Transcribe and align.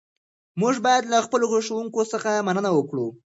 موږ 0.61 0.75
باید 0.85 1.03
له 1.11 1.17
خپلو 1.25 1.45
ښوونکو 1.65 2.01
څخه 2.13 2.29
مننه 2.47 2.69
وکړو. 2.73 3.07